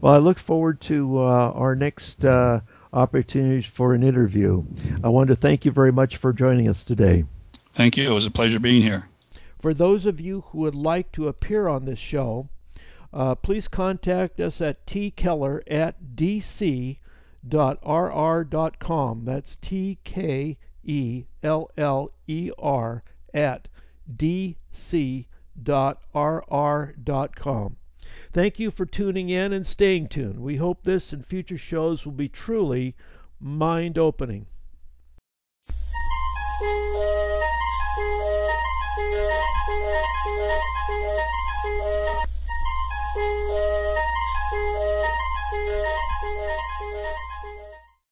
[0.02, 2.60] Well, I look forward to uh, our next uh,
[2.92, 4.62] opportunities for an interview.
[5.02, 7.24] I want to thank you very much for joining us today.
[7.72, 8.10] Thank you.
[8.10, 9.08] It was a pleasure being here.
[9.58, 12.50] For those of you who would like to appear on this show,
[13.10, 16.98] uh, please contact us at tkeller at dc.rr.com.
[19.24, 23.68] That's T K E L L E R at
[24.14, 24.56] dc.rr.com.
[28.36, 30.40] Thank you for tuning in and staying tuned.
[30.40, 32.94] We hope this and future shows will be truly
[33.40, 34.44] mind opening.